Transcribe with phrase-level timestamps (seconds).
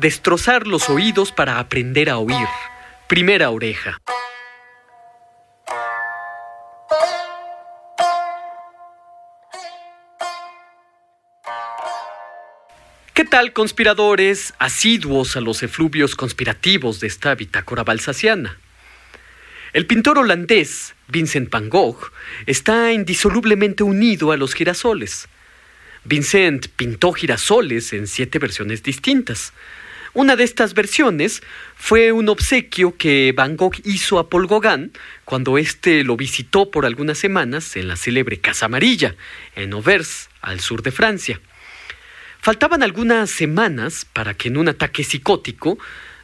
[0.00, 2.46] Destrozar los oídos para aprender a oír.
[3.08, 3.96] Primera oreja.
[13.14, 18.58] ¿Qué tal, conspiradores asiduos a los efluvios conspirativos de esta bitácora balsaciana?
[19.72, 22.12] El pintor holandés Vincent van Gogh
[22.44, 25.26] está indisolublemente unido a los girasoles.
[26.04, 29.54] Vincent pintó girasoles en siete versiones distintas.
[30.16, 31.42] Una de estas versiones
[31.76, 34.90] fue un obsequio que Van Gogh hizo a Paul Gauguin
[35.26, 39.14] cuando éste lo visitó por algunas semanas en la célebre Casa Amarilla,
[39.56, 41.38] en Auvers, al sur de Francia.
[42.40, 45.78] Faltaban algunas semanas para que en un ataque psicótico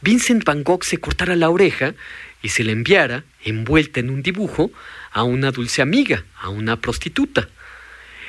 [0.00, 1.94] Vincent Van Gogh se cortara la oreja
[2.42, 4.72] y se le enviara, envuelta en un dibujo,
[5.12, 7.48] a una dulce amiga, a una prostituta.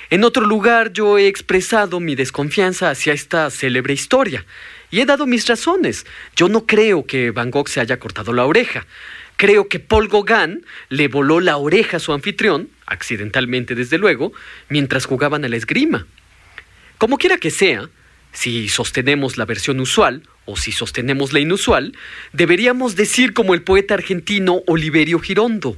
[0.10, 4.46] En otro lugar yo he expresado mi desconfianza hacia esta célebre historia
[4.90, 6.06] y he dado mis razones.
[6.34, 8.88] Yo no creo que Van Gogh se haya cortado la oreja.
[9.36, 14.32] Creo que Paul Gauguin le voló la oreja a su anfitrión, accidentalmente desde luego,
[14.70, 16.08] mientras jugaban a la esgrima.
[16.98, 17.90] Como quiera que sea,
[18.32, 21.94] si sostenemos la versión usual o si sostenemos la inusual,
[22.32, 25.78] deberíamos decir como el poeta argentino Oliverio Girondo.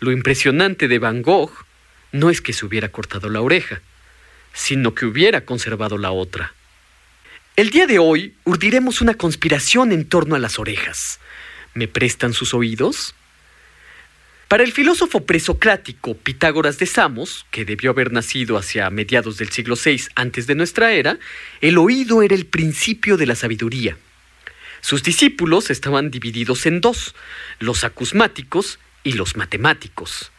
[0.00, 1.63] Lo impresionante de Van Gogh
[2.14, 3.82] no es que se hubiera cortado la oreja,
[4.52, 6.54] sino que hubiera conservado la otra.
[7.56, 11.18] El día de hoy urdiremos una conspiración en torno a las orejas.
[11.74, 13.16] ¿Me prestan sus oídos?
[14.46, 19.74] Para el filósofo presocrático Pitágoras de Samos, que debió haber nacido hacia mediados del siglo
[19.74, 21.18] VI antes de nuestra era,
[21.60, 23.96] el oído era el principio de la sabiduría.
[24.82, 27.16] Sus discípulos estaban divididos en dos,
[27.58, 30.30] los acusmáticos y los matemáticos.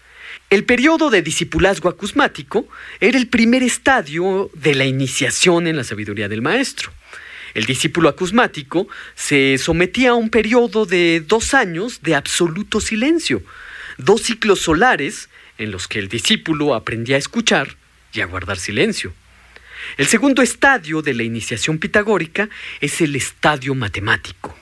[0.50, 2.68] El periodo de discipulazgo acusmático
[3.00, 6.92] era el primer estadio de la iniciación en la sabiduría del maestro.
[7.54, 13.42] El discípulo acusmático se sometía a un periodo de dos años de absoluto silencio,
[13.98, 17.78] dos ciclos solares en los que el discípulo aprendía a escuchar
[18.14, 19.14] y a guardar silencio.
[19.98, 22.50] El segundo estadio de la iniciación pitagórica
[22.82, 24.58] es el estadio matemático.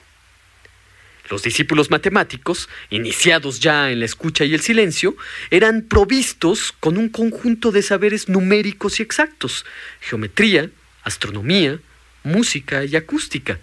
[1.30, 5.16] Los discípulos matemáticos, iniciados ya en la escucha y el silencio,
[5.50, 9.64] eran provistos con un conjunto de saberes numéricos y exactos,
[10.00, 10.70] geometría,
[11.02, 11.78] astronomía,
[12.24, 13.58] música y acústica.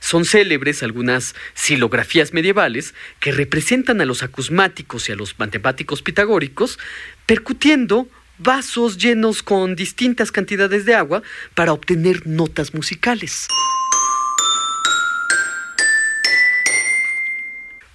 [0.00, 6.78] Son célebres algunas silografías medievales que representan a los acusmáticos y a los matemáticos pitagóricos
[7.26, 11.22] percutiendo vasos llenos con distintas cantidades de agua
[11.54, 13.48] para obtener notas musicales.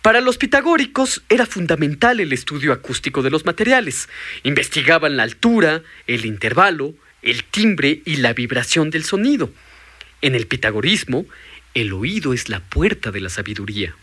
[0.06, 4.08] Para los pitagóricos era fundamental el estudio acústico de los materiales.
[4.44, 6.94] Investigaban la altura, el intervalo,
[7.24, 9.50] el timbre y la vibración del sonido.
[10.22, 11.26] En el pitagorismo,
[11.74, 13.96] el oído es la puerta de la sabiduría.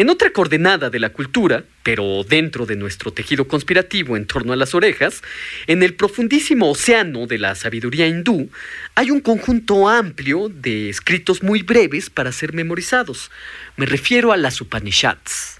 [0.00, 4.56] En otra coordenada de la cultura, pero dentro de nuestro tejido conspirativo en torno a
[4.56, 5.22] las orejas,
[5.66, 8.48] en el profundísimo océano de la sabiduría hindú,
[8.94, 13.32] hay un conjunto amplio de escritos muy breves para ser memorizados.
[13.76, 15.58] Me refiero a las Upanishads.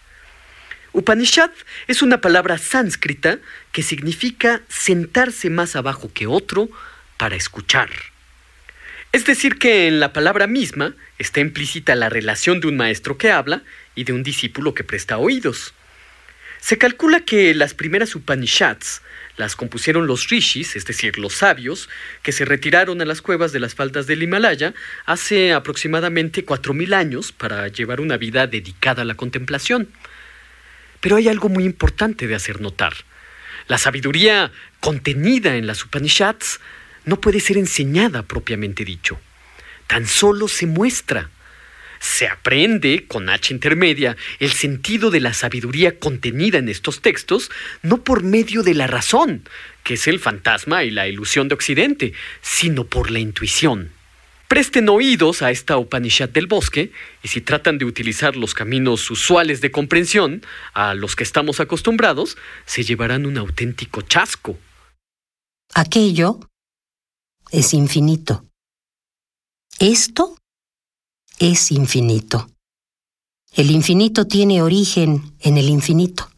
[0.93, 1.51] Upanishad
[1.89, 3.41] es una palabra sánscrita
[3.73, 6.69] que significa sentarse más abajo que otro
[7.17, 7.91] para escuchar.
[9.19, 13.33] Es decir, que en la palabra misma está implícita la relación de un maestro que
[13.33, 13.65] habla
[13.97, 15.75] y de un discípulo que presta oídos.
[16.61, 19.03] Se calcula que las primeras Upanishads
[19.37, 21.89] las compusieron los rishis, es decir, los sabios,
[22.23, 24.73] que se retiraron a las cuevas de las faldas del Himalaya
[25.05, 29.89] hace aproximadamente cuatro mil años para llevar una vida dedicada a la contemplación.
[31.01, 32.95] Pero hay algo muy importante de hacer notar.
[33.67, 36.61] La sabiduría contenida en las Upanishads
[37.09, 39.19] no puede ser enseñada propiamente dicho.
[39.87, 41.31] Tan solo se muestra.
[42.01, 47.51] Se aprende, con H intermedia, el sentido de la sabiduría contenida en estos textos,
[47.83, 49.49] no por medio de la razón,
[49.83, 53.91] que es el fantasma y la ilusión de Occidente, sino por la intuición.
[54.47, 59.61] Presten oídos a esta Upanishad del bosque y si tratan de utilizar los caminos usuales
[59.61, 60.43] de comprensión
[60.75, 64.59] a los que estamos acostumbrados, se llevarán un auténtico chasco.
[65.75, 66.41] Aquello
[67.51, 68.45] es infinito.
[69.79, 70.37] Esto
[71.39, 72.51] es infinito.
[73.53, 76.31] El infinito tiene origen en el infinito.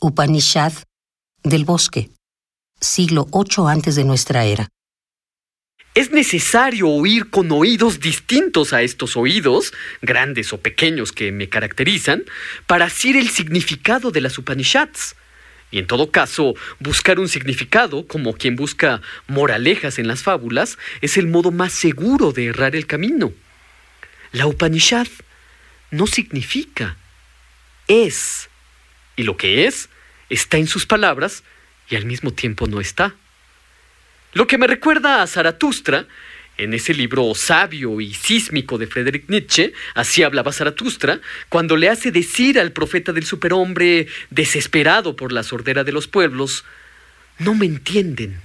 [0.00, 0.72] Upanishad
[1.42, 2.10] del bosque,
[2.80, 4.68] siglo VIII antes de nuestra era.
[5.94, 9.72] Es necesario oír con oídos distintos a estos oídos,
[10.02, 12.24] grandes o pequeños que me caracterizan,
[12.66, 15.16] para asir el significado de las Upanishads.
[15.70, 21.16] Y en todo caso, buscar un significado, como quien busca moralejas en las fábulas, es
[21.16, 23.32] el modo más seguro de errar el camino.
[24.32, 25.08] La Upanishad
[25.90, 26.96] no significa,
[27.88, 28.48] es.
[29.16, 29.88] Y lo que es
[30.28, 31.42] está en sus palabras
[31.88, 33.14] y al mismo tiempo no está.
[34.32, 36.06] Lo que me recuerda a Zaratustra,
[36.58, 42.10] en ese libro sabio y sísmico de Friedrich Nietzsche, así hablaba Zaratustra, cuando le hace
[42.10, 46.64] decir al profeta del superhombre, desesperado por la sordera de los pueblos,
[47.38, 48.40] no me entienden.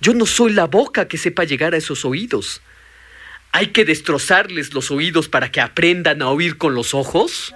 [0.00, 2.60] Yo no soy la boca que sepa llegar a esos oídos.
[3.52, 7.54] ¿Hay que destrozarles los oídos para que aprendan a oír con los ojos?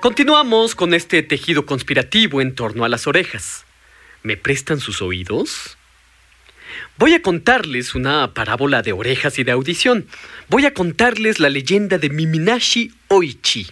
[0.00, 3.66] Continuamos con este tejido conspirativo en torno a las orejas.
[4.22, 5.76] ¿Me prestan sus oídos?
[6.96, 10.06] Voy a contarles una parábola de orejas y de audición.
[10.48, 13.66] Voy a contarles la leyenda de Miminashi Oichi.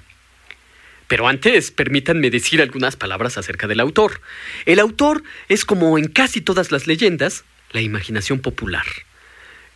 [1.06, 4.20] Pero antes, permítanme decir algunas palabras acerca del autor.
[4.66, 8.84] El autor es como en casi todas las leyendas, la imaginación popular.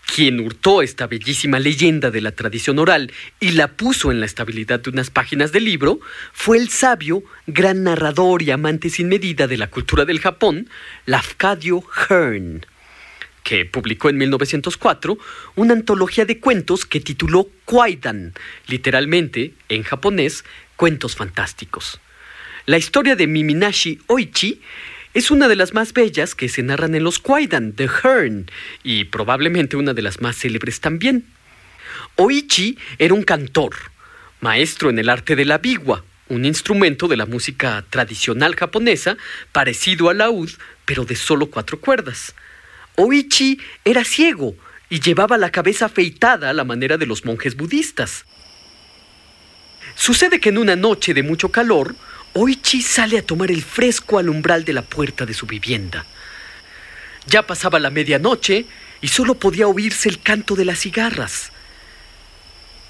[0.06, 4.80] Quien hurtó esta bellísima leyenda de la tradición oral y la puso en la estabilidad
[4.80, 6.00] de unas páginas del libro
[6.32, 10.68] fue el sabio, gran narrador y amante sin medida de la cultura del Japón,
[11.06, 12.66] Lafcadio Hearn,
[13.42, 15.16] que publicó en 1904
[15.56, 18.34] una antología de cuentos que tituló Kwaidan,
[18.66, 20.44] literalmente, en japonés,
[20.76, 22.00] cuentos fantásticos.
[22.66, 24.60] La historia de Miminashi Oichi
[25.14, 28.50] es una de las más bellas que se narran en los Kwaidan de Hearn
[28.82, 31.26] y probablemente una de las más célebres también.
[32.16, 33.74] Oichi era un cantor,
[34.40, 39.16] maestro en el arte de la biwa, un instrumento de la música tradicional japonesa
[39.52, 40.50] parecido al laúd,
[40.86, 42.34] pero de solo cuatro cuerdas.
[42.96, 44.54] Oichi era ciego
[44.88, 48.24] y llevaba la cabeza afeitada a la manera de los monjes budistas.
[49.94, 51.94] Sucede que en una noche de mucho calor,
[52.34, 56.06] Oichi sale a tomar el fresco al umbral de la puerta de su vivienda.
[57.26, 58.64] Ya pasaba la medianoche
[59.02, 61.50] y solo podía oírse el canto de las cigarras.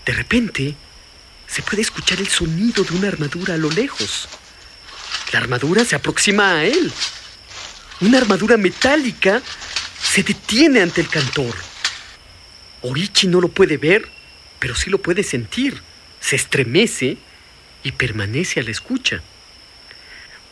[0.07, 0.77] De repente,
[1.49, 4.29] se puede escuchar el sonido de una armadura a lo lejos.
[5.33, 6.93] La armadura se aproxima a él.
[8.01, 9.43] Una armadura metálica
[10.01, 11.55] se detiene ante el cantor.
[12.83, 14.09] Oichi no lo puede ver,
[14.61, 15.83] pero sí lo puede sentir.
[16.21, 17.17] Se estremece
[17.83, 19.23] y permanece a la escucha.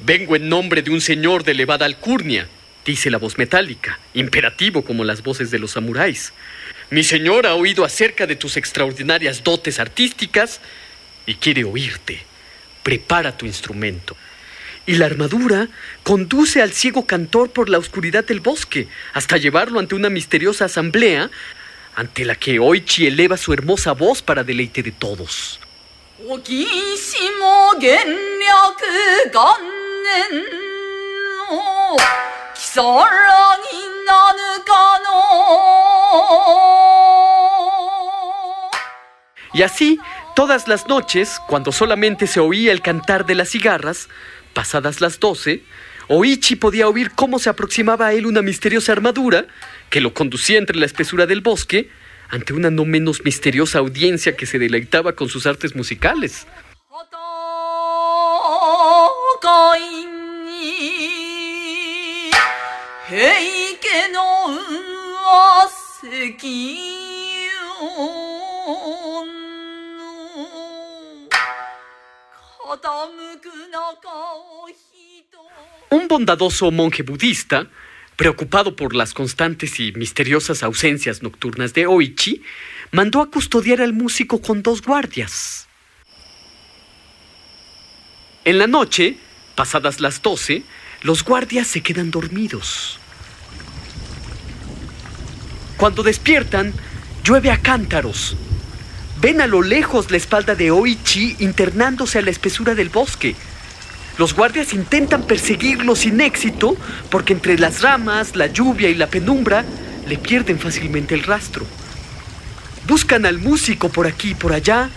[0.03, 2.49] Vengo en nombre de un señor de elevada alcurnia,
[2.87, 6.33] dice la voz metálica, imperativo como las voces de los samuráis.
[6.89, 10.61] Mi señor ha oído acerca de tus extraordinarias dotes artísticas
[11.27, 12.25] y quiere oírte.
[12.83, 14.17] Prepara tu instrumento.
[14.87, 15.69] Y la armadura
[16.03, 21.31] conduce al ciego cantor por la oscuridad del bosque hasta llevarlo ante una misteriosa asamblea
[21.95, 25.61] ante la que Oichi eleva su hermosa voz para deleite de todos.
[39.53, 39.99] Y así,
[40.37, 44.09] todas las noches, cuando solamente se oía el cantar de las cigarras,
[44.55, 45.65] pasadas las doce,
[46.09, 49.47] Oichi podía oír cómo se aproximaba a él una misteriosa armadura
[49.91, 51.91] que lo conducía entre la espesura del bosque
[52.31, 56.47] ante una no menos misteriosa audiencia que se deleitaba con sus artes musicales.
[75.91, 77.67] Un bondadoso monje budista,
[78.15, 82.43] preocupado por las constantes y misteriosas ausencias nocturnas de Oichi,
[82.93, 85.67] mandó a custodiar al músico con dos guardias.
[88.45, 89.17] En la noche,
[89.57, 90.63] pasadas las doce,
[91.03, 93.00] los guardias se quedan dormidos.
[95.81, 96.75] Cuando despiertan,
[97.25, 98.37] llueve a cántaros.
[99.19, 103.35] Ven a lo lejos la espalda de Oichi internándose a la espesura del bosque.
[104.19, 106.77] Los guardias intentan perseguirlo sin éxito
[107.09, 109.65] porque entre las ramas, la lluvia y la penumbra
[110.07, 111.65] le pierden fácilmente el rastro.
[112.87, 114.91] Buscan al músico por aquí y por allá.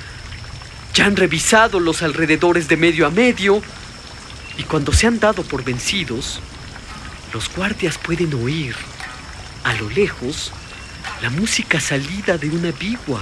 [0.94, 3.62] Ya han revisado los alrededores de medio a medio.
[4.58, 6.42] Y cuando se han dado por vencidos,
[7.34, 8.76] los guardias pueden oír,
[9.64, 10.52] a lo lejos,
[11.24, 13.22] la música salida de una bigua.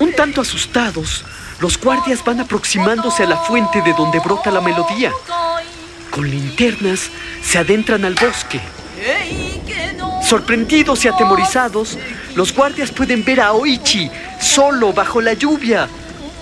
[0.00, 1.24] Un tanto asustados,
[1.60, 5.12] los guardias van aproximándose a la fuente de donde brota la melodía.
[6.10, 7.08] Con linternas
[7.40, 8.60] se adentran al bosque.
[10.24, 11.96] Sorprendidos y atemorizados,
[12.34, 15.88] los guardias pueden ver a Oichi solo bajo la lluvia,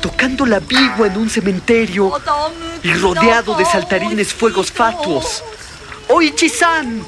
[0.00, 2.12] tocando la bigua en un cementerio
[2.82, 5.44] y rodeado de saltarines fuegos fatuos.
[6.08, 7.04] ¡Oichi-san!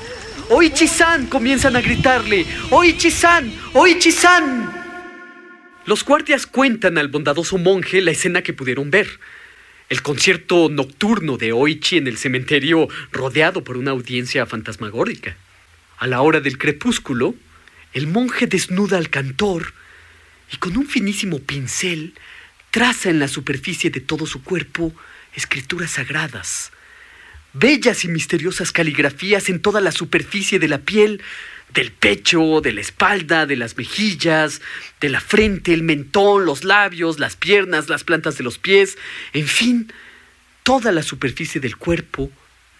[0.50, 1.26] ¡Oichi-san!
[1.26, 2.46] comienzan a gritarle.
[2.70, 3.52] ¡Oichi-san!
[3.74, 4.72] ¡Oichi-san!
[5.84, 9.20] Los guardias cuentan al bondadoso monje la escena que pudieron ver.
[9.88, 15.36] El concierto nocturno de Oichi en el cementerio rodeado por una audiencia fantasmagórica.
[15.98, 17.34] A la hora del crepúsculo,
[17.92, 19.74] el monje desnuda al cantor
[20.52, 22.14] y con un finísimo pincel
[22.70, 24.94] traza en la superficie de todo su cuerpo
[25.34, 26.72] escrituras sagradas,
[27.58, 31.22] bellas y misteriosas caligrafías en toda la superficie de la piel,
[31.74, 34.60] del pecho, de la espalda, de las mejillas,
[35.00, 38.96] de la frente, el mentón, los labios, las piernas, las plantas de los pies,
[39.32, 39.92] en fin,
[40.62, 42.30] toda la superficie del cuerpo,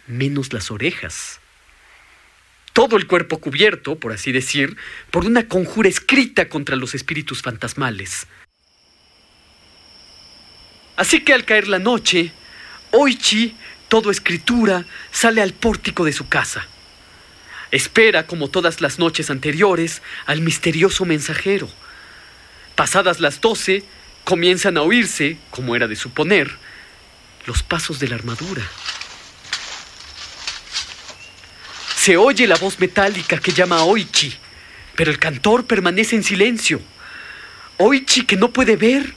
[0.07, 1.41] menos las orejas
[2.79, 4.77] todo el cuerpo cubierto, por así decir,
[5.11, 8.29] por una conjura escrita contra los espíritus fantasmales.
[10.95, 12.31] Así que al caer la noche,
[12.93, 13.57] Oichi,
[13.89, 16.67] todo escritura, sale al pórtico de su casa.
[17.71, 21.69] Espera, como todas las noches anteriores, al misterioso mensajero.
[22.75, 23.85] Pasadas las doce,
[24.25, 26.51] comienzan a oírse, como era de suponer,
[27.47, 28.63] los pasos de la armadura.
[31.97, 34.35] Se oye la voz metálica que llama a Oichi,
[34.95, 36.81] pero el cantor permanece en silencio.
[37.77, 39.15] Oichi, que no puede ver,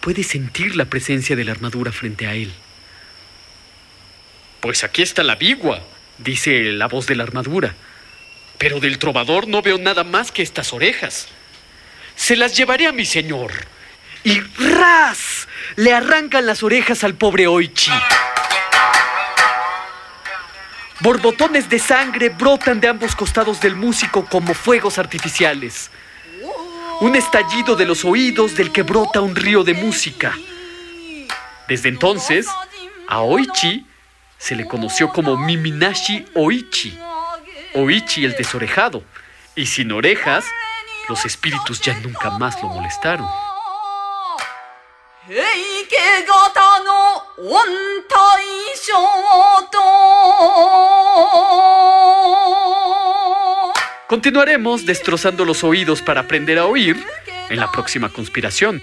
[0.00, 2.52] puede sentir la presencia de la armadura frente a él.
[4.60, 5.80] Pues aquí está la bigua,
[6.18, 7.74] dice la voz de la armadura.
[8.58, 11.28] Pero del trovador no veo nada más que estas orejas.
[12.16, 13.52] Se las llevaré a mi señor.
[14.24, 15.46] Y ¡ras!
[15.76, 17.92] Le arrancan las orejas al pobre Oichi.
[21.00, 25.92] Borbotones de sangre brotan de ambos costados del músico como fuegos artificiales.
[27.00, 30.36] Un estallido de los oídos del que brota un río de música.
[31.68, 32.48] Desde entonces,
[33.06, 33.86] a Oichi
[34.38, 36.98] se le conoció como Miminashi Oichi.
[37.74, 39.02] Oichi el desorejado.
[39.54, 40.44] Y sin orejas,
[41.08, 43.28] los espíritus ya nunca más lo molestaron.
[54.06, 57.04] Continuaremos destrozando los oídos para aprender a oír
[57.50, 58.82] en la próxima conspiración.